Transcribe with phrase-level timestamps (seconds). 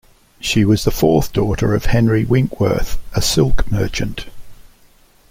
[0.39, 4.25] She was the fourth daughter of Henry Winkworth, a silk merchant.